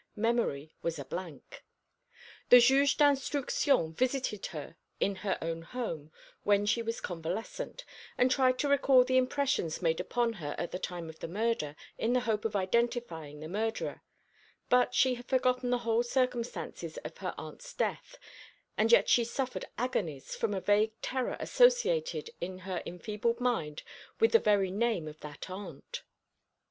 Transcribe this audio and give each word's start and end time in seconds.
Memory 0.15 0.73
was 0.81 0.97
a 0.97 1.05
blank. 1.05 1.63
The 2.49 2.57
Juge 2.59 2.97
d'Instruction 2.97 3.93
visited 3.93 4.47
her 4.47 4.75
in 4.99 5.17
her 5.17 5.37
own 5.43 5.61
home 5.61 6.11
when 6.41 6.65
she 6.65 6.81
was 6.81 6.99
convalescent, 6.99 7.85
and 8.17 8.31
tried 8.31 8.57
to 8.57 8.67
recall 8.67 9.03
the 9.03 9.17
impressions 9.17 9.79
made 9.79 9.99
upon 9.99 10.33
her 10.41 10.55
at 10.57 10.71
the 10.71 10.79
time 10.79 11.07
of 11.07 11.19
the 11.19 11.27
murder, 11.27 11.75
in 11.99 12.13
the 12.13 12.21
hope 12.21 12.45
of 12.45 12.55
identifying 12.55 13.41
the 13.41 13.47
murderer; 13.47 14.01
but 14.69 14.95
she 14.95 15.13
had 15.13 15.27
forgotten 15.27 15.69
the 15.69 15.77
whole 15.85 16.01
circumstances 16.01 16.97
of 17.05 17.19
her 17.19 17.35
aunt's 17.37 17.71
death, 17.71 18.17
and 18.79 18.91
yet 18.91 19.07
she 19.07 19.23
suffered 19.23 19.65
agonies 19.77 20.35
from 20.35 20.55
a 20.55 20.61
vague 20.61 20.99
terror 21.03 21.37
associated 21.39 22.31
in 22.41 22.57
her 22.65 22.81
enfeebled 22.87 23.39
mind 23.39 23.83
with 24.19 24.31
the 24.31 24.39
very 24.39 24.71
name 24.71 25.07
of 25.07 25.19
that 25.19 25.47
aunt. 25.47 26.01